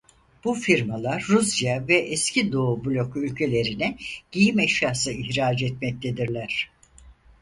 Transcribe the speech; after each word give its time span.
Bu 0.43 0.53
firmalar 0.53 1.25
Rusya 1.29 1.87
ve 1.87 1.97
eski 1.97 2.51
Doğu 2.51 2.85
Bloku 2.85 3.23
ülkelerine 3.23 3.97
giyim 4.31 4.59
eşyası 4.59 5.11
ihraç 5.11 5.61
etmektedirler. 5.61 6.69